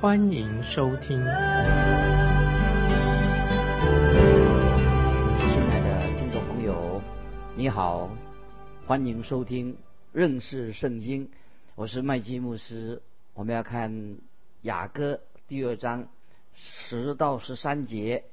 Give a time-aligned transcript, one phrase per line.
[0.00, 1.18] 欢迎收听。
[1.18, 1.26] 亲
[5.68, 7.02] 爱的听众朋友，
[7.54, 8.10] 你好，
[8.86, 9.76] 欢迎收听
[10.10, 11.28] 认识圣经。
[11.74, 13.02] 我是麦基牧师，
[13.34, 14.16] 我们要看
[14.62, 16.08] 雅歌第二章
[16.54, 18.24] 十到十三节。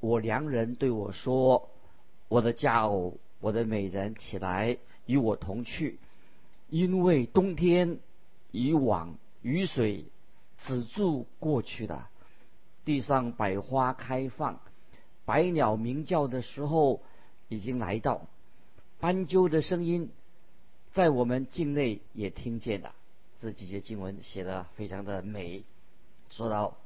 [0.00, 1.68] 我良人对我说
[2.26, 6.00] ：“我的佳偶，我的美人，起来与我同去，
[6.68, 7.98] 因为冬天
[8.50, 10.06] 已往，雨水
[10.58, 12.08] 止住过去了，
[12.84, 14.60] 地上百花开放，
[15.24, 17.02] 百鸟鸣叫的时候
[17.48, 18.22] 已经来到，
[19.00, 20.10] 斑鸠的声音。”
[20.90, 22.94] 在我们境内也听见了
[23.38, 25.62] 这几节经文写的非常的美。
[26.30, 26.76] 说到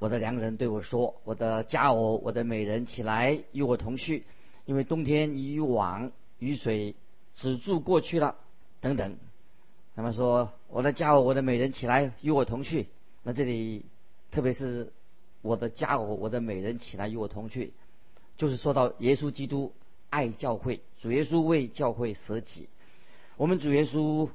[0.00, 4.24] 我的良人对我说：“我的佳偶，我的美人，起来与我同去，
[4.66, 6.96] 因为冬天已往，雨水
[7.32, 8.36] 止住过去了。”
[8.82, 9.16] 等等。
[9.94, 12.88] 那么说我的佳偶，我的美人，起来与我同去。
[13.24, 13.86] 那这里
[14.30, 14.92] 特别是
[15.42, 17.72] 我的佳偶，我的美人，起来与我同去，
[18.36, 19.72] 就是说到耶稣基督
[20.10, 22.68] 爱教会，主耶稣为教会舍己。
[23.36, 24.28] 我们主耶稣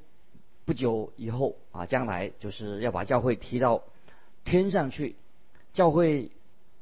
[0.64, 3.84] 不久以后啊，将来就是要把教会提到
[4.44, 5.16] 天上去。
[5.72, 6.32] 教会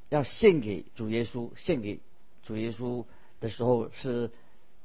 [0.08, 2.00] 要献给主耶稣，献给
[2.42, 3.04] 主耶稣
[3.38, 4.30] 的时候是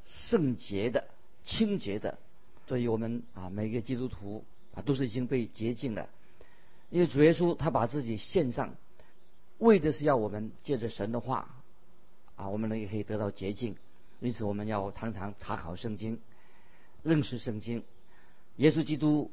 [0.06, 1.08] 圣洁的、
[1.46, 2.20] 清洁的。
[2.68, 4.44] 所以我们啊，每个基督徒
[4.74, 6.10] 啊，都是已经被洁净了。
[6.94, 8.76] 因为主耶稣他把自己献上，
[9.58, 11.50] 为的是要我们借着神的话
[12.36, 13.76] 啊，我们呢也可以得到洁净。
[14.20, 16.20] 因此，我们要常常查考圣经。
[17.02, 17.84] 认识圣经，
[18.58, 19.32] 耶稣基督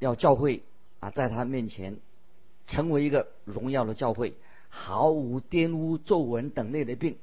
[0.00, 0.64] 要教会
[0.98, 1.96] 啊，在他面前
[2.66, 4.34] 成为一个荣耀的教会，
[4.68, 7.18] 毫无玷污、皱纹等类的病。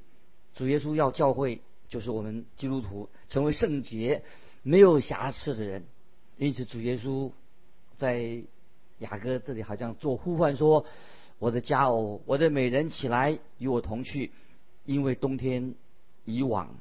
[0.56, 4.23] 主耶稣要教会，就是我们基督徒成为圣洁、
[4.63, 5.83] 没有瑕疵的人。
[6.38, 7.31] 因此，主耶稣
[7.97, 8.44] 在
[8.99, 10.85] 雅各这里好像做呼唤说
[11.39, 14.31] ：“我的佳偶，我的美人，起来与我同去，
[14.85, 15.75] 因为冬天
[16.25, 16.75] 已往。”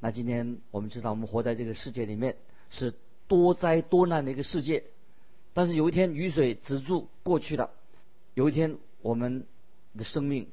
[0.00, 2.36] 那今天我们知道，我们活在这个世界里面
[2.70, 2.94] 是
[3.26, 4.84] 多灾多难的一个世界。
[5.52, 7.70] 但是有一天雨水止住过去了，
[8.34, 9.44] 有一天我们
[9.96, 10.46] 的生命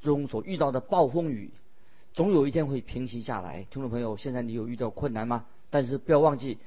[0.00, 1.50] 中所遇到的暴风雨，
[2.12, 3.66] 总有一天会平息下来。
[3.70, 5.44] 听众朋友，现在你有遇到困难吗？
[5.70, 6.58] 但是不要忘记，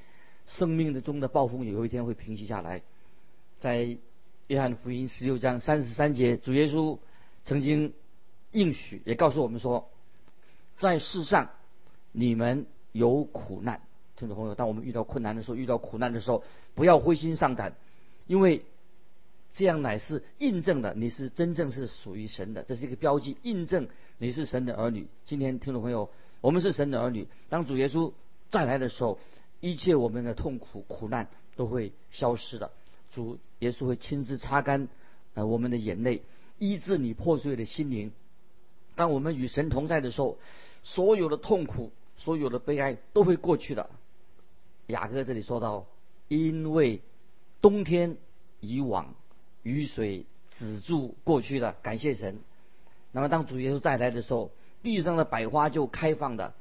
[0.46, 2.82] 生命的中的暴风雨有一天会平息下来。
[3.58, 3.98] 在
[4.46, 6.98] 约翰福音十六章三十三节，主耶稣
[7.44, 7.92] 曾经
[8.52, 9.90] 应许，也告诉我们说，
[10.76, 11.50] 在世上。
[12.10, 13.82] 你们有苦难，
[14.16, 16.42] 听众朋友，当我们遇到困难的时候，遇到苦难的时候，
[16.74, 17.74] 不要灰心丧胆，
[18.26, 18.64] 因为
[19.52, 25.06] 这样乃是印证了你是真正是属于神的，这是一个标记，印证你是神的儿女。
[25.26, 28.12] 今天听众朋友，我们是神的儿女，当主耶稣
[28.48, 29.18] 再来的时候，
[29.60, 32.72] 一切我们的痛苦苦难都会消失的，
[33.18, 34.88] 主耶稣会亲自擦干
[35.34, 36.22] 呃我们的眼泪，
[36.58, 38.12] 医治你破碎的心灵。
[38.94, 40.38] 当我们与神同在的时候。
[40.84, 43.90] 所有的痛苦，所有的悲哀都会过去的。
[44.86, 45.86] 雅各这里说到，
[46.28, 47.02] 因为
[47.60, 48.16] 冬天
[48.60, 49.14] 以往，
[49.64, 50.24] 雨水
[50.56, 52.38] 止住过去了，感谢神。
[53.10, 54.52] 那么当主耶稣再来的时候，
[54.82, 56.54] 地上的百花就开放的。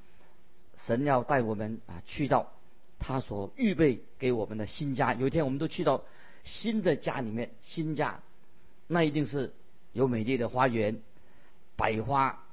[0.85, 2.51] 神要带我们啊去到
[2.99, 5.13] 他所预备给我们的新家。
[5.13, 6.03] 有一天我们都去到
[6.47, 8.19] 新的家里面，新家
[8.87, 9.53] 那一定是
[9.93, 10.99] 有美丽的花园，
[11.75, 12.43] 百花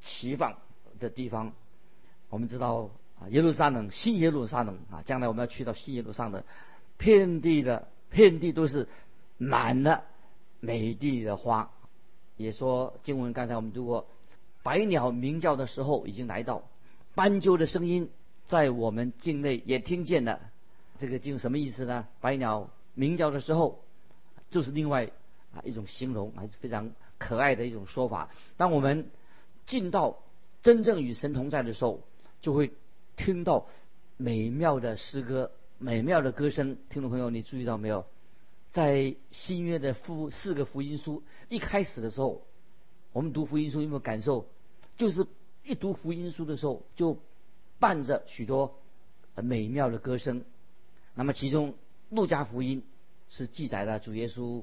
[0.00, 0.56] 齐放。
[1.00, 1.52] 的地方，
[2.28, 2.88] 我们知道
[3.18, 6.44] 啊，耶路撒冷，新耶路撒冷啊，将来我们要去到新耶路撒冷，
[6.96, 8.86] 遍地的遍地都是
[9.36, 10.04] 满了
[10.60, 11.72] 美丽的花。
[12.36, 14.06] 也说经文刚才我们读过，
[14.62, 16.62] 百鸟鸣叫的时候已经来到，
[17.16, 18.08] 斑鸠的声音
[18.46, 20.38] 在我们境内也听见了。
[21.00, 22.06] 这个经什么意思呢？
[22.20, 23.82] 百鸟鸣叫的时候，
[24.50, 25.10] 就是另外
[25.54, 28.30] 啊一种形容，还是非常可爱的一种说法。
[28.56, 29.10] 当我们
[29.66, 30.18] 进到
[30.62, 32.00] 真正与神同在的时候，
[32.40, 32.72] 就会
[33.16, 33.66] 听到
[34.16, 36.76] 美妙的诗歌、美妙的歌声。
[36.90, 38.04] 听众朋友，你注意到没有？
[38.72, 42.42] 在新约的福四个福音书一开始的时候，
[43.12, 44.46] 我们读福音书有没有感受？
[44.96, 45.26] 就是
[45.64, 47.18] 一读福音书的时候，就
[47.78, 48.78] 伴着许多
[49.36, 50.44] 美妙的歌声。
[51.14, 51.74] 那么，其中
[52.12, 52.84] 路加福音
[53.30, 54.62] 是记载了主耶稣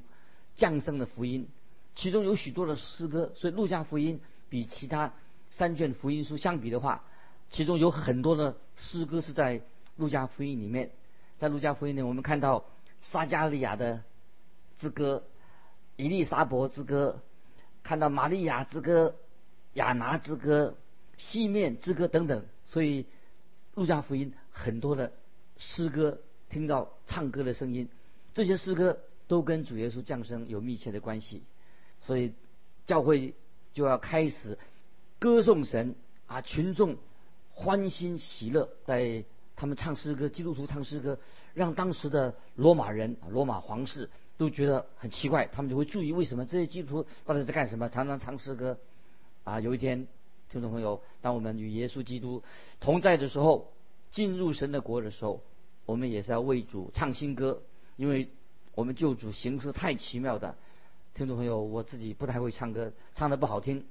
[0.55, 1.47] 降生的福音，
[1.95, 5.11] 其中有许多的诗歌，所以路加福音比其他
[5.49, 7.03] 三卷福音书相比的话，
[7.49, 9.61] 其中有很多的诗歌是在
[9.97, 10.91] 路加福音里面。
[11.39, 12.65] 在路加福音里，我们看到
[13.01, 14.03] 撒加利亚的
[14.77, 15.23] 之歌、
[15.95, 17.23] 以利沙伯之歌，
[17.81, 19.15] 看到玛利亚之歌、
[19.73, 20.77] 亚拿之歌、
[21.17, 22.45] 西面之歌等等。
[22.65, 23.07] 所以
[23.73, 25.11] 路加福音很多的
[25.57, 26.19] 诗歌，
[26.49, 27.87] 听到唱歌的声音，
[28.33, 31.43] 这些诗歌都跟主耶稣降生有密切的关系。
[32.05, 32.33] 所以
[32.85, 33.33] 教会
[33.73, 34.57] 就要开始
[35.19, 35.95] 歌颂神
[36.27, 36.97] 啊，群众
[37.53, 39.23] 欢欣喜乐在。
[39.61, 41.19] 他们唱诗歌，基督徒唱诗歌，
[41.53, 45.49] 让当时的罗马人、罗马皇室都觉得很奇怪。
[45.51, 48.79] 他们就会注意为什么这些基督徒到底在干什么，常常唱诗歌。
[49.43, 50.07] 啊，有一天，
[50.49, 52.41] 听众朋友，当我们与耶稣基督
[52.79, 53.73] 同在的时候，
[54.11, 55.43] 进入神的国的时候，
[55.89, 57.63] 我们也是要为主唱新歌，
[57.95, 58.29] 因为
[58.75, 60.55] 我们救主形式太奇妙的。
[61.15, 63.83] 听众朋友，我自己不太会唱歌，唱的不好听，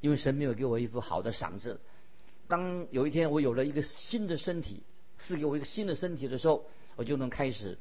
[0.00, 1.80] 因为神没有给我一副好的嗓子。
[2.48, 4.82] 当有一天我有了一个新的身体。
[5.20, 6.64] 赐给我一个新的身体的时候，
[6.94, 7.76] 我就能开始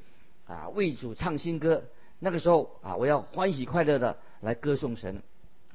[0.48, 1.84] 啊为主唱新歌。
[2.20, 5.22] 那个时候啊，我要欢喜快乐的来歌颂神，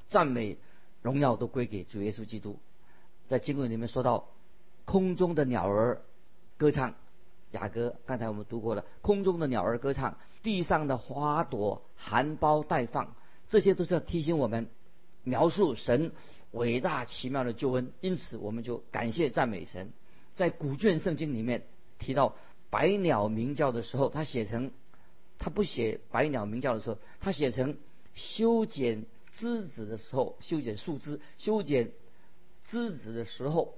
[0.08, 0.56] 赞美
[1.02, 2.58] 荣耀都归给主耶稣基督。
[3.28, 4.28] 在经文里面说到，
[4.84, 6.02] 空中的鸟儿
[6.56, 6.94] 歌唱，
[7.52, 13.14] 雅歌刚才我们读过了，空中的鸟儿歌唱，地上的花朵含苞待放，
[13.48, 14.68] 这些都是要提醒我们
[15.22, 16.12] 描述神
[16.50, 17.92] 伟大奇妙的救恩。
[18.00, 19.92] 因此，我们就感谢赞美神。
[20.34, 21.66] 在古卷圣经里面
[21.98, 22.36] 提到
[22.70, 24.70] 百鸟鸣叫的时候，他写成，
[25.38, 27.76] 他不写百鸟鸣叫的时候，他写成
[28.14, 29.04] 修剪
[29.38, 31.92] 枝子的时候，修剪树枝、修剪
[32.70, 33.74] 枝子的时候，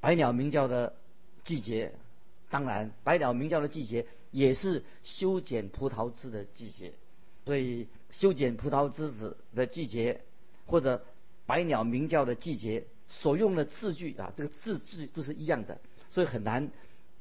[0.00, 0.94] 百鸟鸣叫的
[1.42, 1.94] 季节。
[2.50, 6.92] 当然，百鸟鸣叫的季节也是修剪葡萄枝的季节。
[7.44, 10.20] 所以，修剪葡萄枝子的季节，
[10.66, 11.04] 或者
[11.46, 12.84] 百鸟鸣叫的季节。
[13.10, 15.80] 所用的字句啊，这个字句都是一样的，
[16.10, 16.70] 所以很难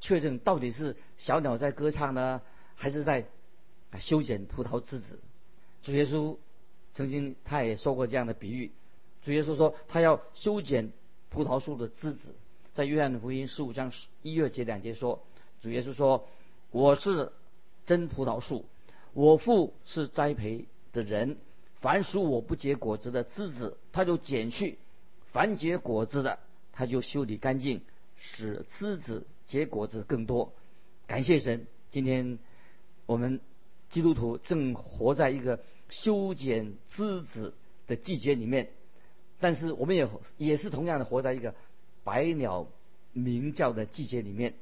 [0.01, 2.41] 确认到底是小鸟在歌唱呢，
[2.75, 3.25] 还是在
[3.97, 5.18] 修剪葡萄枝子。
[5.81, 6.35] 主耶稣
[6.91, 8.69] 曾经他也说过这样的比喻，
[9.24, 10.91] 主耶稣说他要修剪
[11.29, 12.35] 葡萄树的枝子，
[12.77, 13.91] 在约翰福音十五章
[14.21, 15.24] 一月节两节说，
[15.62, 16.27] 主耶稣说
[16.69, 17.31] 我是
[17.88, 18.65] 真葡萄树，
[19.13, 21.38] 我父是栽培的人，
[21.74, 24.77] 凡属我不结果子的枝子，他就剪去。
[25.31, 26.38] 凡结果子的，
[26.71, 27.81] 他就修理干净，
[28.15, 30.53] 使枝子结果子更多。
[31.07, 32.38] 感谢神，今天
[33.07, 33.41] 我们
[33.89, 37.56] 基督徒正活在一个修剪枝子
[37.88, 38.69] 的季节里面，
[39.39, 40.07] 但是我们也
[40.38, 41.56] 也是同样的活在一个
[42.07, 42.68] 百鸟
[43.12, 44.54] 鸣叫的季节里面。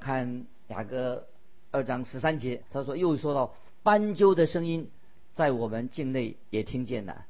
[0.00, 1.26] 看雅各
[1.70, 4.90] 二章十三节，他说又说到斑鸠的声音
[5.32, 7.24] 在我们境内也听见了。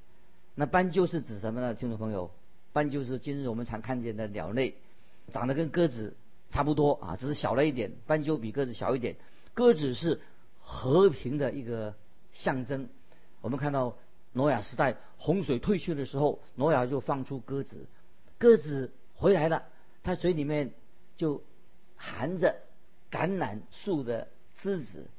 [0.57, 1.73] 那斑鸠是指什么呢？
[1.75, 2.33] 听众朋友？
[2.73, 4.75] 斑鸠是今日我们常看见的鸟类，
[5.33, 6.17] 长得跟鸽子
[6.51, 7.93] 差不多啊，只是小了一点。
[8.09, 9.15] 斑鸠比鸽子小一点。
[9.55, 10.21] 鸽子是
[10.59, 11.95] 和平的一个
[12.33, 12.89] 象征。
[13.41, 13.97] 我们看到
[14.33, 17.87] 挪亚时代洪水退去的时候，挪亚就放出鸽子，
[18.37, 18.91] 鸽子
[19.21, 19.65] 回来了，
[20.03, 20.73] 他嘴里面
[21.19, 21.43] 就
[21.95, 22.57] 含着
[23.11, 25.11] 橄榄树的枝子，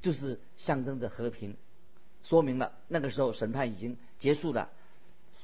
[0.00, 1.56] 就是象征着和平，
[2.24, 4.70] 说明了那个时候审判已经结束了。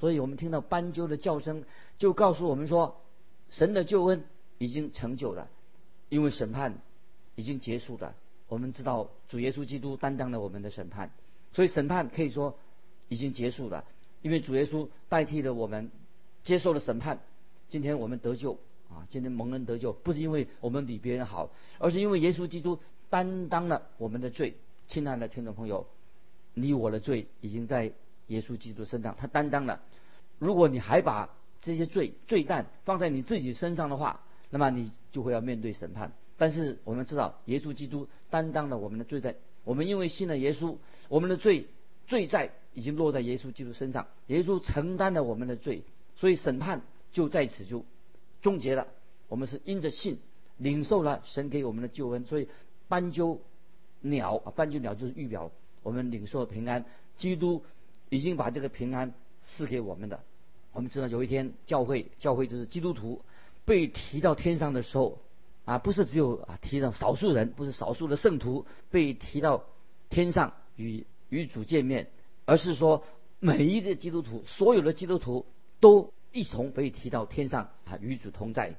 [0.01, 1.65] 所以我们听到斑鸠的叫声，
[1.97, 3.01] 就告诉我们说，
[3.51, 4.25] 神的救恩
[4.59, 5.49] 已经成就了，
[6.09, 6.79] 因为审判
[7.37, 8.17] 已经结束了。
[8.49, 11.13] 我们知道主耶稣基督担当了我们的审判，
[11.53, 12.59] 所以审判可以说
[13.09, 13.85] 已经结束了，
[14.23, 15.93] 因为主耶稣代替了我们
[16.43, 17.21] 接受了审判。
[17.73, 18.53] 今天我们得救
[18.91, 21.49] 啊，今天蒙恩得救，不是因为我们比别人好，
[21.79, 24.57] 而是因为耶稣基督担当了我们的罪。
[24.89, 25.87] 亲爱的听众朋友，
[26.53, 27.91] 你我的罪已经在。
[28.29, 29.83] 耶稣基督身上，他担当了。
[30.39, 31.29] 如果你还把
[31.61, 36.13] 这些罪罪担放在你自己身上的话，那么你就会要面对审判。
[36.39, 39.35] 但是我们知道，耶稣基督担当了我们的罪担。
[39.65, 40.77] 我们因为信了耶稣，
[41.09, 41.67] 我们的罪
[42.07, 44.07] 罪债已经落在耶稣基督身上。
[44.29, 45.83] 耶稣承担了我们的罪，
[46.17, 46.81] 所以审判
[47.13, 47.85] 就在此就
[48.41, 48.89] 终结了。
[49.29, 50.19] 我们是因着信
[50.57, 52.25] 领受了神给我们的救恩。
[52.25, 52.49] 所以
[52.89, 53.41] 斑鸠
[54.01, 55.51] 鸟啊，斑鸠鸟就是预表
[55.83, 56.85] 我们领受平安。
[57.17, 57.63] 基督。
[58.13, 60.21] 已经把这个平安赐给我们的。
[60.75, 63.23] 我们知道有一天教会，教会就是基督徒
[63.65, 65.19] 被提到天上的时候，
[65.65, 69.65] 啊，不是只有啊提到少数人，不是少数的圣徒被提到
[70.11, 72.11] 天上与与主见面，
[72.45, 73.03] 而是说
[73.41, 75.47] 每一个基督徒，所有的基督徒
[75.81, 78.75] 都一同被提到天上啊与主同在。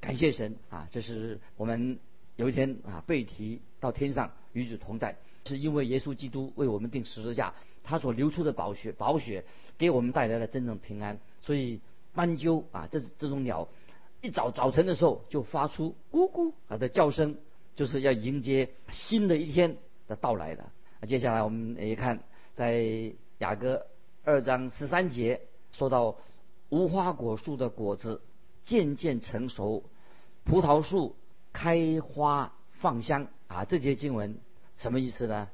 [0.00, 1.98] 感谢神啊，这是我们
[2.36, 7.54] 有一天啊被提到天上与主同在，是因为耶稣基督为我们定十字架。
[7.82, 9.44] 他所流出的宝血，宝血
[9.78, 11.18] 给我们带来了真正平安。
[11.40, 11.80] 所以
[12.14, 13.68] 斑鸠啊，这这种鸟，
[14.22, 17.36] 一早早晨的时候就发出咕咕啊的叫声，
[17.76, 19.76] 就是要迎接新的一天
[20.08, 20.64] 的到来的。
[21.06, 22.24] 接下来我们也看
[22.54, 23.86] 在雅歌
[24.24, 26.16] 二章十三节说到
[26.68, 28.22] 无花果树的果子
[28.62, 29.84] 渐渐成熟，
[30.44, 31.16] 葡萄树
[31.52, 34.38] 开花放香啊，这节经文
[34.76, 35.48] 什么意思呢？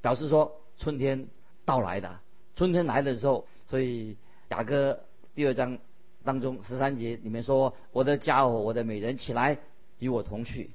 [0.00, 1.28] 表示说春天
[1.64, 2.20] 到来的，
[2.54, 4.16] 春天来的时候，所以
[4.50, 5.00] 雅歌
[5.34, 5.78] 第二章
[6.24, 9.58] 当中十三节里面说：“我的家伙，我的美人，起来
[9.98, 10.70] 与我同去。”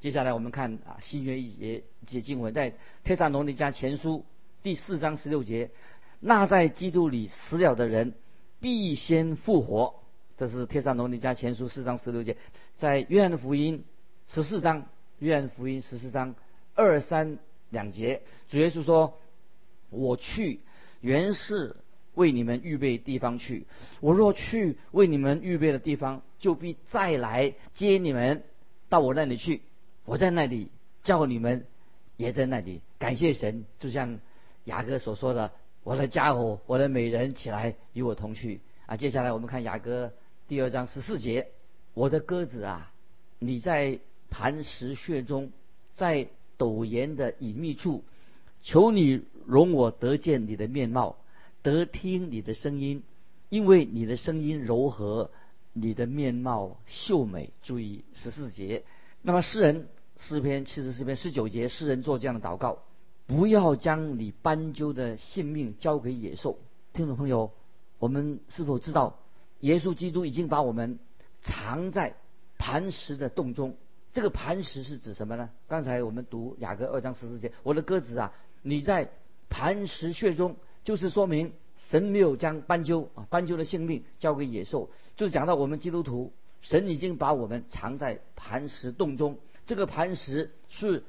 [0.00, 4.24] 接下来我们看啊新约一节节经文，在帖撒罗尼迦前书
[4.62, 5.70] 第四章十六节
[6.20, 8.14] ：“那在基督里死了的人，
[8.64, 9.94] 必先复活。”
[10.38, 12.38] 这是天上罗尼迦前书四章十六节。
[12.78, 13.84] 在约翰福音
[14.26, 14.86] 十四章，
[15.18, 16.34] 约翰福音十四章
[16.74, 17.38] 二三。
[17.70, 19.18] 两节，主耶稣说
[19.90, 20.60] ：“我去，
[21.00, 21.74] 原是
[22.14, 23.66] 为你们预备地方去。
[24.00, 28.44] 我若去为你们预备的地方，就必再来接你们
[28.88, 29.62] 到我那里去。
[30.04, 30.68] 我在那里，
[31.02, 31.66] 叫你们
[32.16, 32.80] 也在那里。
[33.00, 34.20] 感谢神，就像
[34.64, 35.50] 雅各所说的
[35.84, 40.12] ：‘我的家伙，我的美人，起来与我同去。’啊，接下来我们看雅歌
[40.48, 41.48] 第二章十四节
[41.94, 42.92] ：‘我的鸽子啊，
[43.38, 44.00] 你在
[44.30, 45.52] 磐石穴中，
[45.94, 48.04] 在。’陡岩的隐秘处，
[48.62, 51.16] 求你容我得见你的面貌，
[51.62, 53.02] 得听你的声音，
[53.48, 55.32] 因为你的声音柔和，
[55.72, 57.50] 你的面貌秀美。
[57.60, 58.84] 注意十四节。
[59.20, 62.84] 那么诗人诗篇七十四篇十九节，诗人做这样的祷告：
[63.26, 66.58] 不要将你斑鸠的性命交给野兽。
[66.92, 67.52] 听众朋友，
[67.98, 69.18] 我们是否知道，
[69.60, 70.98] 耶稣基督已经把我们
[71.40, 72.16] 藏在
[72.58, 73.76] 磐石的洞中？
[74.12, 75.50] 这个磐石是指什么呢？
[75.66, 79.10] 刚才我们读雅各二章十四节，我的鸽子啊，你在
[79.48, 81.52] 磐石穴中，就是说明
[81.90, 89.38] 神没有将斑鸠啊斑鸠的性命交给野兽，就是讲到我们基督徒，神已经把我们藏在磐石洞中。
[89.66, 91.02] 这个磐石是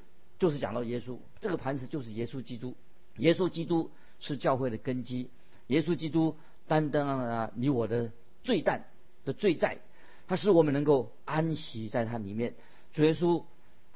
[0.46, 2.76] 就是讲到耶稣，这个磐石就是耶稣基督，
[3.18, 5.32] 耶稣基督是教会的根基，
[5.66, 6.36] 耶稣基督
[6.68, 8.12] 担当了你我的
[8.44, 8.86] 罪担
[9.26, 9.80] 的罪债，
[10.28, 12.54] 他使我们能够安息在他里面。
[12.94, 13.44] 主耶稣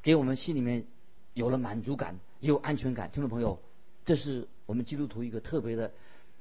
[0.01, 0.85] 给我们心里面
[1.35, 3.11] 有了满足感，有安全感。
[3.11, 3.59] 听众朋友，
[4.03, 5.91] 这是我们基督徒一个特别的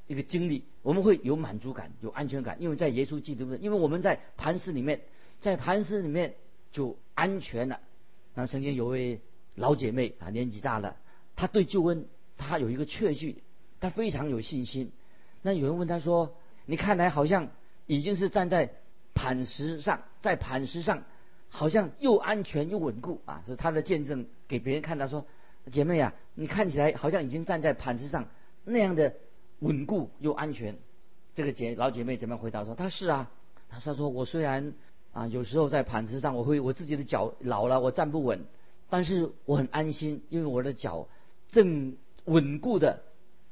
[0.07, 0.65] 一个经历。
[0.81, 5.03] 我们会有满足感，有安全感，因为在耶稣基督的，因为我们在磐石里面，
[5.38, 6.35] 在磐石里面
[6.73, 7.79] 就安全了。
[8.33, 9.21] 那曾经有位
[9.59, 10.97] 老姐妹啊，年纪大了，
[11.37, 13.43] 她对救恩她有一个确据，
[13.81, 14.93] 她非常有信心。
[15.43, 16.35] 那有人问她说
[16.65, 17.49] ：“你看来好像
[17.87, 18.73] 已经是站在
[19.15, 21.03] 磐石上，在磐石上。”
[21.50, 23.43] 好像又安全又稳固啊！
[23.47, 25.25] 是她的见证给别人看，她说
[25.73, 28.29] ：“姐妹啊，你看起来好像已经站在磐石上，
[28.65, 29.15] 那样的
[29.61, 30.77] 稳固又安全。”
[31.33, 33.31] 这个姐老姐妹怎么回答说：“她是啊。”
[33.71, 34.75] 她说：“我虽然
[35.15, 38.45] 啊有时候在磐石上，我会我自己的脚老了，我站不稳，
[38.88, 41.09] 但是我很安心，因为我的脚
[41.49, 43.02] 正稳固的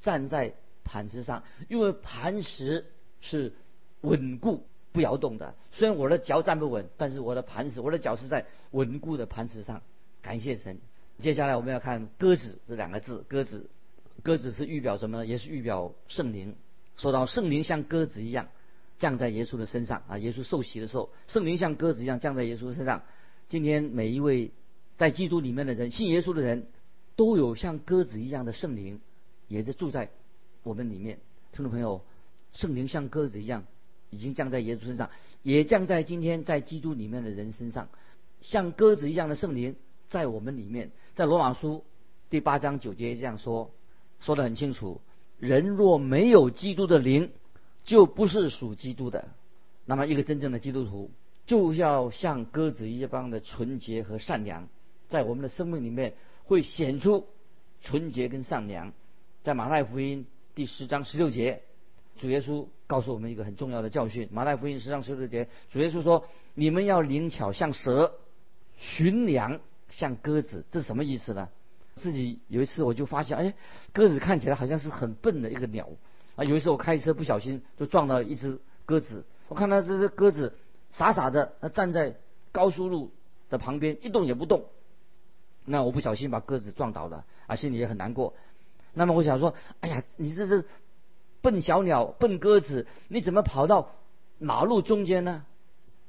[0.01, 2.87] 站在磐石上，因为磐石
[3.21, 3.53] 是
[4.01, 4.67] 稳固。”
[4.97, 9.83] 不摇动的，虽然我的脚站不稳，但是我的磐石，我的脚是在稳固的磐石上。
[10.23, 10.79] 感谢神。
[11.19, 13.69] 接下来我们要看鸽子这两个字，鸽子，
[14.23, 15.27] 鸽子是预表什么呢？
[15.27, 16.57] 也是预表圣灵。
[16.97, 18.49] 说到圣灵像鸽子一样
[18.97, 23.03] 降在耶稣的身上啊，耶稣受洗的时候，圣灵像鸽子一样降在耶稣身上。
[23.51, 24.51] 今天每一位
[24.97, 26.67] 在基督里面的人，信耶稣的人，
[27.17, 29.01] 都有像鸽子一样的圣灵，
[29.49, 30.11] 也在住在
[30.63, 31.19] 我们里面。
[31.53, 32.03] 听众朋友，
[32.53, 33.65] 圣灵像鸽子一样。
[34.09, 35.11] 已经降在耶稣身上，
[35.43, 37.89] 也降在今天在基督里面的人身上，
[38.41, 39.75] 像鸽子一样的圣灵
[40.09, 40.93] 在我们里面。
[41.15, 41.83] 在罗马书
[42.31, 43.73] 第八章九节这样说，
[44.21, 45.01] 说得很清楚：
[45.41, 47.33] 人若没有基督的灵，
[47.85, 49.29] 就不是属基督的。
[49.85, 51.11] 那么，一个真正的基督徒
[51.45, 54.69] 就要像鸽子一般的纯洁和善良，
[55.09, 57.27] 在我们的生命里面会显出
[57.81, 58.93] 纯洁跟善良。
[59.43, 61.63] 在马太福音第十章十六节。
[62.19, 68.15] 主耶稣告诉我们一个很重要的教训，《马太福音》十章十六节，主耶稣说：“你们要灵巧像蛇，
[68.79, 69.61] 驯良
[69.91, 71.51] 像鸽子。”这是什么意思呢？
[71.97, 73.55] 自己有一次我就发现，哎，
[73.93, 75.91] 鸽子看起来好像是很笨的一个鸟
[76.37, 76.45] 啊。
[76.45, 80.57] 有一次我开车不小心就撞到一只鸽子，我看到这只鸽子
[80.93, 82.17] 傻傻的它站在
[82.51, 83.13] 高速路
[83.51, 84.65] 的旁边一动也不动，
[85.67, 88.33] 那我不小心把鸽子撞倒了啊，心里也很难过。
[88.95, 90.65] 那么我想说，哎呀，你这是。
[91.43, 93.93] 笨小鸟，笨鸽子，你怎么跑到
[94.39, 95.45] 马路中间呢？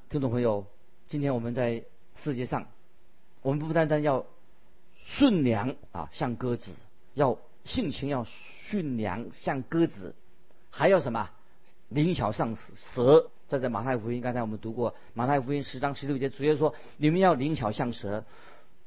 [0.10, 0.66] 听众朋友，
[1.10, 1.84] 今天我们在
[2.24, 2.66] 世界上，
[3.44, 4.26] 我们不单单要
[5.04, 6.72] 顺良啊，像鸽子，
[7.14, 10.16] 要性情要驯良像鸽子，
[10.72, 11.30] 还要什么
[11.90, 13.30] 灵巧像蛇。
[13.48, 18.26] 这在马太福音，刚才我们读过马太福音十章十六节，主耶稣说：“你们要灵巧像蛇，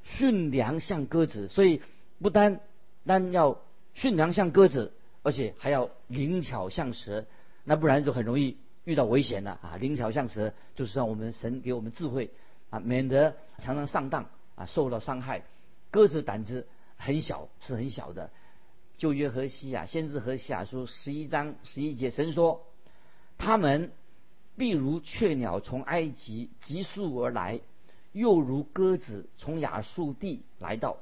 [0.02, 1.80] 驯良像鸽子。”所以
[2.20, 2.60] 不单
[3.06, 3.60] 单要
[3.94, 4.92] 驯良像鸽子，
[5.22, 7.26] 而且还要灵巧像蛇。
[7.64, 9.76] 那不然就很容易遇到危险了啊！
[9.76, 12.30] 灵巧像蛇就是让我们神给我们智慧
[12.70, 15.42] 啊，免得常常上当啊，受到伤害。
[15.90, 16.66] 鸽子胆子
[16.96, 18.30] 很小，是很小的。
[18.98, 22.66] 旧约何西亚，先知何西亚书十一章十一节，神说
[23.38, 23.92] ：“他们。”
[24.56, 27.60] 必如雀鸟从埃及急速而来，
[28.12, 30.98] 又如鸽子从亚述地来到。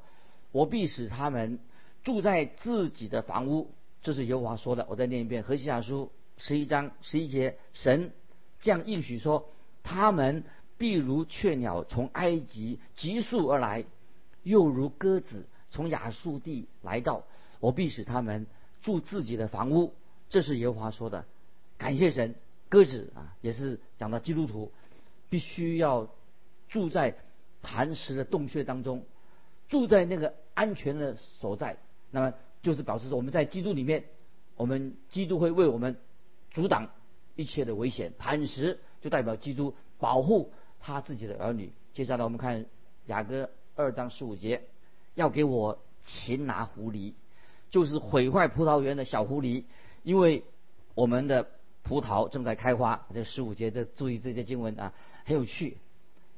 [0.52, 1.58] 我必使他们
[2.04, 3.70] 住在自己的房屋。
[4.02, 4.86] 这是耶和华说的。
[4.88, 6.10] 我再念一遍《何西阿书》
[6.42, 8.12] 十一章十一节：神
[8.60, 9.48] 这样应许说，
[9.82, 10.44] 他们
[10.76, 13.84] 必如雀鸟从埃及急速而来，
[14.42, 17.24] 又如鸽子从亚述地来到。
[17.60, 18.46] 我必使他们
[18.82, 19.92] 住自己的房屋。
[20.30, 21.24] 这是耶和华说的。
[21.76, 22.34] 感谢神。
[22.70, 24.70] 鸽子啊，也是讲到基督徒
[25.30, 26.06] 必须要
[26.68, 27.16] 住在
[27.62, 29.04] 磐石的洞穴当中，
[29.68, 31.76] 住在那个安全的所在。
[32.10, 34.04] 那么就是表示说，我们在基督里面，
[34.56, 35.96] 我们基督会为我们
[36.50, 36.90] 阻挡
[37.36, 38.12] 一切的危险。
[38.18, 41.72] 磐石就代表基督保护他自己的儿女。
[41.92, 42.66] 接下来我们看
[43.06, 44.62] 雅各二章十五节，
[45.14, 47.14] 要给我擒拿狐狸，
[47.70, 49.64] 就是毁坏葡萄园的小狐狸，
[50.02, 50.44] 因为
[50.94, 51.48] 我们的。
[51.84, 54.92] 葡萄正在开花，这十五节，这注意这些经文啊，
[55.24, 55.78] 很有趣。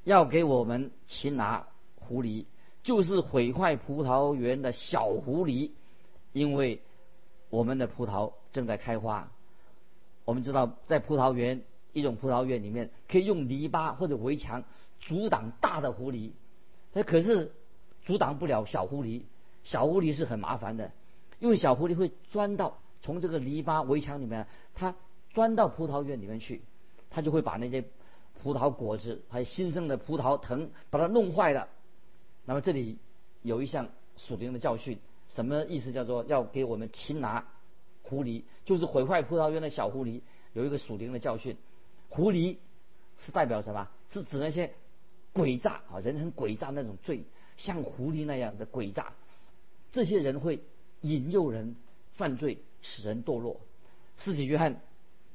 [0.05, 1.67] 要给我们擒拿
[1.97, 2.45] 狐狸，
[2.83, 5.71] 就是毁坏葡萄园的小狐狸，
[6.33, 6.81] 因为
[7.49, 9.31] 我们的葡萄正在开花。
[10.25, 14.65] 我们知道，在葡萄园一种葡萄园里面，可以用篱笆或者围墙
[15.01, 16.33] 阻挡大的狐狸，
[16.93, 17.53] 那可是
[18.05, 19.23] 阻挡不了小狐狸。
[19.65, 20.93] 小狐狸是很麻烦的，
[21.39, 24.95] 因为小狐狸会钻到从这个篱笆围墙里面，它。
[25.33, 26.61] 钻到葡萄园里面去，
[27.09, 27.85] 它就会把那些
[28.43, 31.69] 葡萄果子还有新生的葡萄藤把它弄坏了。
[32.45, 32.99] 那么这里
[33.43, 34.99] 有一项属灵的教训，
[35.29, 35.93] 什么意思？
[35.93, 37.47] 叫做要给我们擒拿
[38.03, 40.23] 狐狸，就是毁坏葡萄园的小狐狸。
[40.53, 41.57] 有一个属灵的教训，
[42.09, 42.57] 狐狸
[43.19, 43.89] 是代表什么？
[44.09, 44.73] 是指那些
[45.33, 47.25] 诡诈啊，人很诡诈那种罪，
[47.57, 49.13] 像狐狸那样的诡诈。
[49.93, 50.61] 这些人会
[51.03, 51.77] 引诱人
[52.15, 53.61] 犯罪，使人堕落。
[54.17, 54.81] 四喜约翰。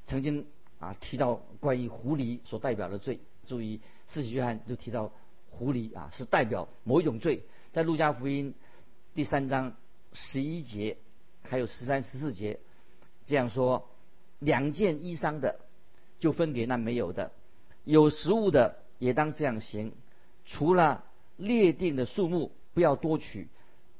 [0.08, 0.46] 曾经
[0.80, 5.12] 啊提到关于狐狸所代表的罪，注意，四喜约翰就提到
[5.50, 8.54] 狐狸啊是代表某一种罪，在路加福音
[9.14, 9.76] 第三章
[10.14, 10.98] 十一节
[11.44, 12.60] 还有十三十四节
[13.26, 13.88] 这样说：
[14.40, 15.60] 两件衣裳的
[16.20, 17.32] 就分给那没有的，
[17.84, 19.94] 有食物的也当这样行。
[20.46, 21.04] 除了
[21.38, 23.48] 列定的数目，不要多取，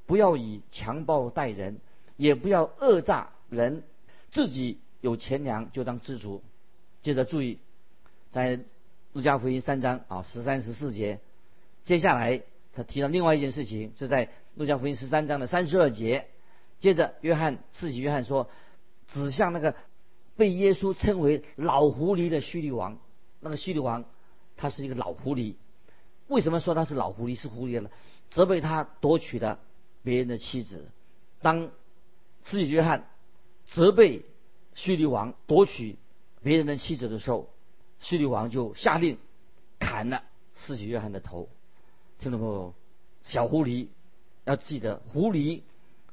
[0.06, 1.80] 不要以强暴待人，
[2.18, 3.84] 也不要恶诈人，
[4.30, 4.80] 自己。
[5.02, 6.42] 有钱粮就当知足。
[7.06, 7.60] 接着注意，
[8.32, 8.60] 在
[9.14, 11.20] 路加福音三章啊十三十四节，
[11.84, 12.42] 接下来
[12.74, 16.26] 他提到另外一件事情，是在路加福音十三章的三十二节。
[16.80, 18.50] 接着约翰自己约翰说，
[19.06, 19.76] 指向那个
[20.36, 22.98] 被耶稣称为老狐狸的叙利王，
[23.40, 24.06] 那个叙利王
[24.58, 25.54] 他是一个老狐狸。
[26.28, 27.92] 为什么说他是老狐狸是狐狸呢？
[28.32, 29.60] 责备他夺取了
[30.02, 30.90] 别人的妻子。
[31.44, 31.70] 当
[32.42, 33.08] 自己约翰
[33.64, 34.24] 责备。
[34.78, 35.96] 叙利王夺取
[36.46, 37.50] 别人的妻子的时候，
[38.00, 39.18] 叙利王就下令
[39.80, 40.22] 砍了
[40.54, 41.50] 四喜约翰的头。
[42.20, 42.76] 听众朋友？
[43.24, 43.88] 小狐狸
[44.44, 45.64] 要记得，狐狸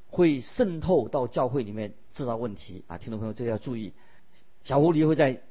[0.08, 2.96] 会渗透到教会里面制造问题啊！
[2.96, 3.92] 听众朋友，这个要注意。
[4.64, 5.42] 小狐狸会在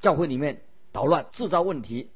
[0.00, 2.10] 教会里面捣乱，制造问题，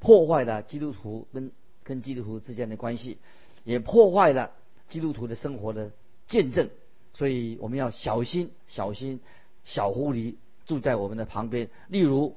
[0.00, 1.52] 破坏了基督徒跟
[1.84, 3.18] 跟基督徒之间的关系，
[3.62, 4.50] 也破坏了
[4.88, 5.92] 基督徒的生活的
[6.26, 6.68] 见证。
[7.14, 9.20] 所以我们要小心，小心。
[9.64, 10.34] 小狐狸
[10.72, 12.34] 住在我们的旁边，例如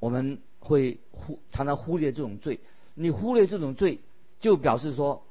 [0.00, 2.60] 我们会忽常常忽略这种罪，
[2.92, 4.00] 你忽略这种罪，
[4.38, 5.24] 就表示说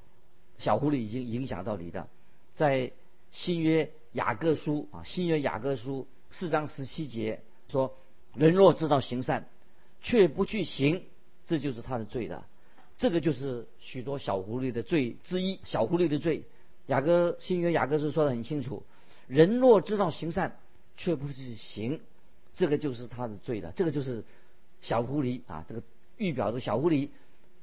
[0.57, 2.07] 小狐狸已经影响到你的。
[2.55, 2.91] 在
[3.29, 7.95] 新约雅各书啊，新约雅各书四章十七节说：
[8.33, 9.47] 人若知道行善，
[10.01, 11.03] 却不去行，
[11.45, 12.47] 这就是他的罪了。
[12.97, 15.59] 这个就是许多小狐狸的罪之一。
[15.65, 16.45] 小狐狸的罪，
[16.87, 18.81] 雅各新约雅各书说的很清楚：
[19.27, 20.57] 人若知道行善，
[20.97, 22.01] 却不去行，
[22.55, 23.71] 这个就是他的罪了。
[23.75, 24.23] 这个就是
[24.81, 25.83] 小狐狸啊，这个
[26.17, 27.09] 预表的小狐狸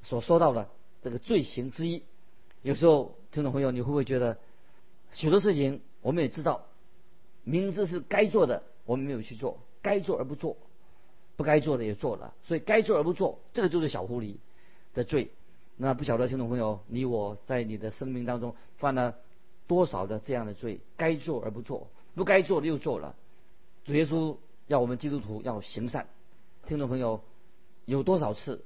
[0.03, 0.69] 所说到的
[1.03, 2.03] 这个罪行之一。
[2.61, 4.37] 有时候听众朋友，你会不会觉得
[5.11, 6.65] 许多事情我们也知道，
[7.43, 10.57] 明知是该做的，我们没有去做；该做而不做，
[11.35, 12.33] 不该做的也做了。
[12.47, 14.37] 所以该做而不做，这个就是小狐狸
[14.93, 15.29] 的罪。
[15.77, 19.15] 那不晓得听众朋友，你我在你的生命当中犯了
[19.67, 23.15] 多少的这样的罪，该做而不做，不该做的又做了。
[23.85, 26.07] 主耶稣要我们基督徒要行善。
[26.65, 27.21] 听众朋友，
[27.85, 28.63] 有多少次，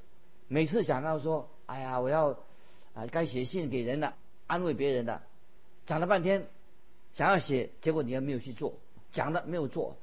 [0.48, 2.38] 每次想到说，哎呀，我要
[2.94, 4.16] 啊，该写信给人了，
[4.48, 5.22] 安慰别人的，
[5.86, 6.48] 讲了半天，
[7.12, 8.76] 想要写，结果你还没有去做，
[9.12, 9.98] 讲的没有做。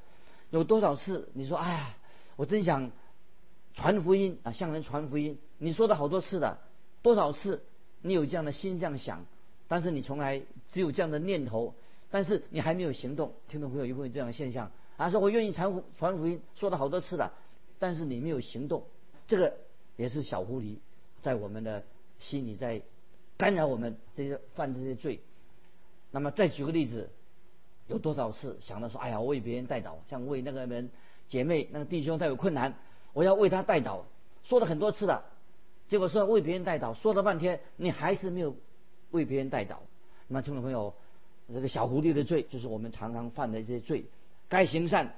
[0.51, 1.95] 有多少次你说，哎呀，
[2.37, 2.91] 我真想
[3.73, 6.59] 传福音啊，向人传福音，你说的好多次的，
[7.01, 7.63] 多少次
[8.03, 9.25] 你有这样的心这样想？
[9.67, 11.73] 但是你从来只有这样的念头，
[12.11, 13.33] 但是你还没有行动。
[13.49, 14.71] 听众朋友有没有这样的现象？
[14.97, 17.33] 啊，说我愿意传传福音，说了好多次了，
[17.79, 18.85] 但是你没有行动，
[19.27, 19.55] 这个
[19.97, 20.77] 也是小狐狸
[21.23, 21.83] 在我们的
[22.19, 22.81] 心里在
[23.37, 25.21] 干扰我们这些犯这些罪。
[26.11, 27.11] 那么再举个例子，
[27.89, 30.91] 有多少次想到说，哎呀，我为别人代祷，像为那个人
[31.29, 32.75] 姐妹、那个弟兄他有困难，
[33.13, 34.03] 我要为他代祷，
[34.43, 35.25] 说了很多次了，
[35.89, 38.55] 结果说为别人代祷，说了半天，你还是没有。
[39.13, 39.77] 为别人代祷，
[40.27, 40.93] 那听众朋友，
[41.47, 44.05] 这个小狐狸的罪就是我们常常犯的一些罪，
[44.49, 45.15] 该行善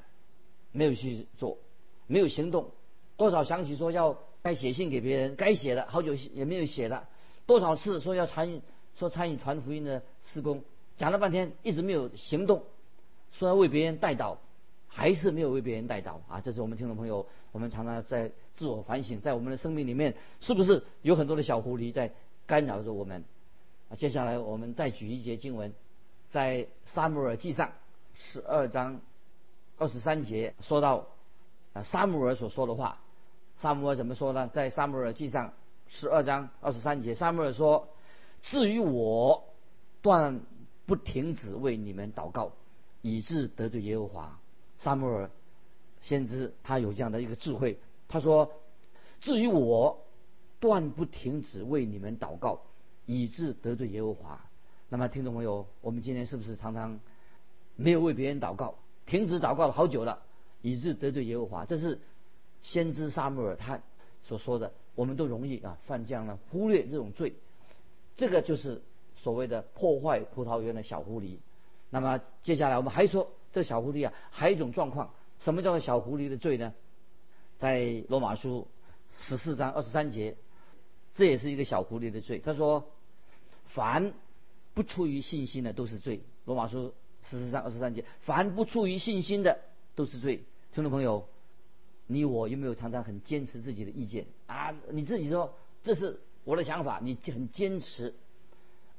[0.73, 1.59] 没有去做，
[2.07, 2.71] 没有行动，
[3.17, 7.09] 多少想起说要该写信给别人，该写的好久也没有写了，
[7.47, 8.63] 多少次说要参与
[8.97, 10.63] 说参与传福音的施工，
[10.97, 12.65] 讲了半天一直没有行动，
[13.33, 14.37] 说要为别人代祷，
[14.87, 16.41] 还是没有为别人代祷啊！
[16.41, 22.13] 这是我们听众朋友，我们常常在自我反省，在我们的生命里面是不是有很多的小狐狸在
[22.47, 23.25] 干扰着我们？
[23.91, 25.73] 啊，接下来我们再举一节经文，
[26.31, 27.73] 在撒母耳记上
[28.15, 29.01] 十二章
[29.79, 31.07] 二十三节说到
[31.73, 32.99] 啊，撒母耳所说的话。
[33.57, 34.49] 撒母耳怎么说呢？
[34.49, 35.53] 在撒母耳记上
[35.89, 37.89] 十二章二十三节，撒母耳说
[38.43, 39.45] ：“至于我，
[40.03, 40.41] 断
[40.87, 42.53] 不停止为你们祷告，
[43.03, 44.39] 以致得罪耶和华。”
[44.79, 45.31] 撒母耳
[46.01, 48.53] 先知他有这样的一个智慧，他说
[49.21, 50.05] ：“至于我，
[50.61, 52.61] 断不停止为你们祷告。”
[53.11, 54.39] 以致得罪耶和华。
[54.91, 57.01] 那么，听众朋友，我们今天是不是常常
[57.75, 58.75] 没有为别人祷告，
[59.09, 60.23] 停止祷告了好久了，
[60.63, 61.65] 以致得罪耶和华？
[61.65, 61.99] 这是
[62.63, 63.81] 先知撒母耳他
[64.23, 64.73] 所说的。
[64.95, 67.35] 我们都容易啊犯这样的忽略这种罪。
[68.15, 68.83] 这个就是
[69.17, 71.39] 所谓的破坏葡萄园的小狐狸。
[71.91, 76.75] 那么接下来我们还说，这小狐狸啊，还有一种状况，什么叫做小狐狸的罪呢？
[77.57, 78.69] 在罗马书
[79.19, 80.37] 十四章二十三节，
[81.15, 82.39] 这也是一个小狐狸的罪。
[82.39, 82.89] 他说。
[83.71, 84.15] 凡
[84.73, 86.23] 不出于信心的都是罪。
[86.47, 89.59] 罗马书十三二十三节，凡不出于信心的
[89.95, 90.45] 都是罪。
[90.73, 91.29] 听众朋友，
[92.07, 94.75] 你我有没有常常很坚持自己的意见啊？
[94.91, 98.15] 你自己说这是我的想法，你很坚持，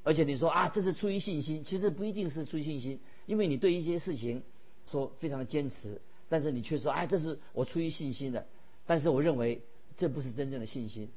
[0.04, 4.44] 而且你说啊这是出于信心，其实不一定是出于信心，因为你对一些事情
[4.92, 8.46] 说非常的坚持，但是你却说哎这是我出于信心的，
[8.86, 9.62] 但是我认为
[9.98, 11.10] 这不是真正的信心，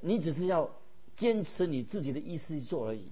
[0.00, 0.70] 你只是要。
[1.16, 3.04] 坚持你自己的意思去做而已，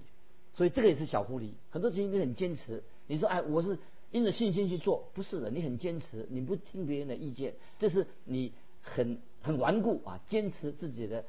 [0.53, 1.51] 所以这个也是小狐狸。
[1.69, 3.77] 很多事情你很坚持，你说哎，我是
[4.11, 11.25] 因着信心去做，不是的，你很坚持，你不听别人的意见，这是你很很顽固啊，坚持自己的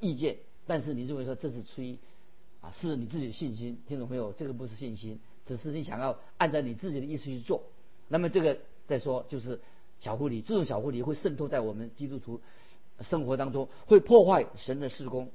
[0.00, 0.38] 意见。
[0.66, 1.98] 但是你认为说这是出于
[2.60, 4.32] 啊，是你自己的信心，听懂没有？
[4.32, 7.64] 这个不是信心，只是你想要按照你自己的意思去做。
[8.08, 9.60] 那么这个再说就是
[10.00, 12.40] 小狐狸，这种小狐狸会渗透在我们基督徒
[13.00, 15.30] 生活当中，会破坏神的施工。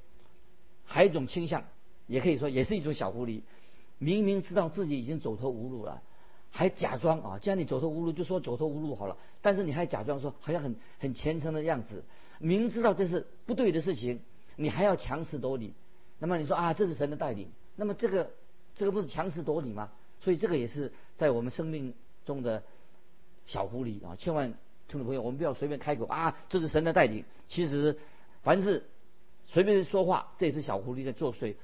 [0.83, 1.65] 还有一种倾向，
[2.07, 3.41] 也可以说也是一种小狐狸，
[3.99, 6.01] 明明知道自己已经走投无路了，
[6.49, 9.17] 还假装啊，既然你走投无路，就说走投无路好了。
[9.41, 12.03] 但是你还假装说好像很很虔诚的样子，
[12.39, 14.21] 明知道这是不对的事情，
[14.55, 15.73] 你还要强词夺理。
[16.19, 18.31] 那么你说啊，这是神的带领，那么这个
[18.73, 19.91] 这个不是强词夺理吗？
[20.21, 21.93] 所以这个也是在我们生命
[22.25, 22.63] 中的
[23.45, 24.49] 小狐狸啊，千万
[24.87, 27.23] 听众朋友，我们不要随便开口啊，这是神的带领。
[27.47, 27.97] 其实
[28.43, 28.83] 凡是。
[29.49, 31.55] 随便说话，这也是小狐狸在作祟。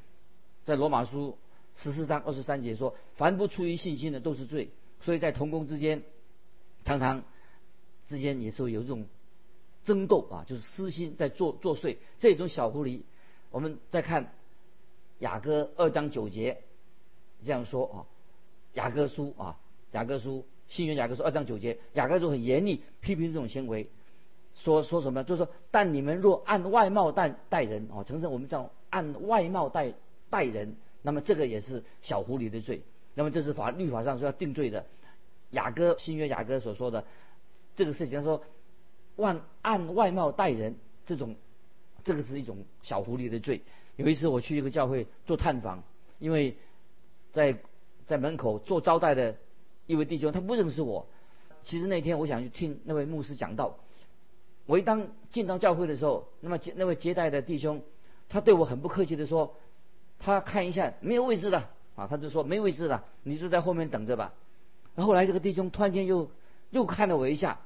[0.65, 1.37] 在罗马书
[1.75, 4.69] 十四章二十三节说：“凡不出于信心的都是罪。”
[5.01, 6.03] 所以在同工之间，
[6.85, 7.23] 常常
[8.07, 9.05] 之间也是有这种
[9.83, 11.97] 争斗啊，就是私心在作作祟。
[12.19, 13.01] 这种小狐狸，
[13.51, 14.33] 我们再看
[15.19, 16.61] 雅歌二章九节
[17.43, 17.95] 这样说啊，
[18.73, 19.59] 雅歌书啊，
[19.91, 23.89] 雅歌书新约雅歌书二章九节，雅各书很严厉批评这种行为。
[24.55, 25.23] 说说什么？
[25.23, 29.93] 就是说，但你们若按外貌待待人啊，诚实我们叫按外貌待
[30.33, 32.81] 待人，那么这个也是小狐狸的罪。
[33.13, 34.83] 那么这是法律法上说要定罪的。
[35.51, 37.05] 雅各新约雅各所说的
[37.75, 38.43] 这个事情他说，
[39.17, 41.35] 万按外貌待人这种，
[42.03, 43.61] 这个是一种小狐狸的罪。
[43.95, 45.83] 有一次我去一个教会做探访，
[46.17, 46.57] 因为
[47.31, 47.55] 在
[48.07, 49.35] 在门口做招待的
[49.85, 51.05] 一位弟兄，他不认识我。
[51.61, 53.77] 其实那天我想去听那位牧师讲道。
[54.65, 57.83] 我一当进到教会的时候，那么那位接待的弟兄，
[58.27, 59.55] 他对我很不客气的说，
[60.23, 64.33] 他看一下没有位置了，啊，他就说没位置了，你就在后面等着吧。
[64.95, 66.31] 后来这个弟兄突然间又
[66.69, 67.59] 又看了我一下，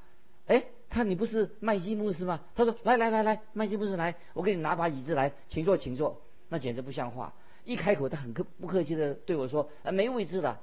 [0.48, 2.40] 哎，他你不是麦基牧师吗？
[2.56, 6.20] 他说来来来来，麦基牧师来，我给你拿把椅子来，请坐请坐。
[6.50, 10.60] 那简直不像话，一开口他很客不客气的对我说，啊没位置了。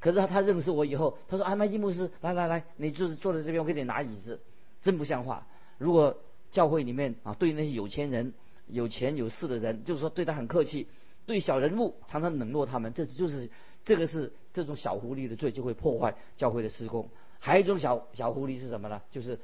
[0.00, 4.40] 可是他他认识我以后，他说啊麦基牧师来来来，你就是坐在这边，我给你拿椅子，
[4.82, 5.46] 真不像话。
[5.76, 6.16] 如果
[6.50, 8.32] 教会里面啊对那些有钱人、
[8.66, 10.88] 有钱有势的人，就是说对他很客气。
[11.28, 13.50] 对小人物常常冷落他们，这就是
[13.84, 17.06] 这个是这种小狐狸的罪，就会破坏教会的施工。
[17.38, 19.02] 还有一种小小狐狸是什么呢？
[19.10, 19.38] 就是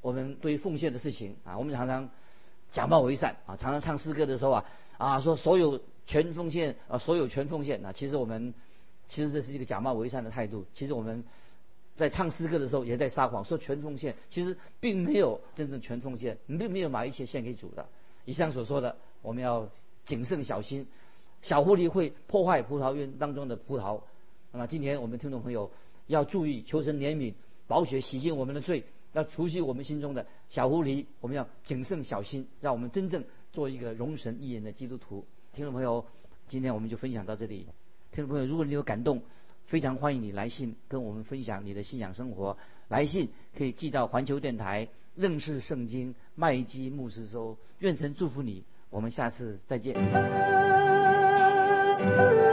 [0.00, 2.10] 我们对奉献的事情啊，我们常常
[2.72, 4.64] 假冒为善啊，常常唱诗歌的时候啊
[4.98, 8.52] 啊说所有全奉献啊，所有全奉献啊，其实我们
[9.06, 10.66] 其实这是一个假冒为善的态度。
[10.72, 11.22] 其实我们
[11.94, 17.86] 在唱诗歌的时候也在撒谎，说全奉献，其实并没有真正全奉献，并没有把一切献给主的。
[18.24, 19.68] 以上所说的，我们要
[20.04, 20.88] 谨慎小心。
[21.42, 24.00] 小狐狸会破坏葡萄园当中的葡萄。
[24.52, 25.70] 那么今天我们听众朋友
[26.06, 27.34] 要注意，求神怜悯，
[27.66, 31.06] 保血洗净我们的罪，要除去我们心中的小狐狸。
[31.20, 35.24] 我们要谨慎小心，让我们真正做一个容神一人的基督徒。
[35.52, 36.04] 听众朋友，
[36.48, 37.66] 今天我们就分享到这里。
[38.10, 39.22] 听众朋友，如果你有感动，
[39.66, 42.56] 非常欢迎你来信跟我们分享你的信仰生活。
[42.88, 47.58] 来信可以寄到环球电台认识圣经麦基牧师收。
[47.80, 50.97] 愿神祝福你，我们下次再见。
[51.98, 52.47] Thank you.